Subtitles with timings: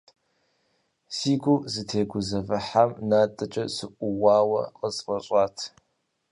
[1.15, 5.57] Си гур зытегузэвыхьам натӏэкӏэ сыӀууауэ къысфӏэщӏат.